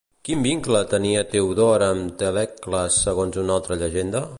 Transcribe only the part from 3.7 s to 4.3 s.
llegenda?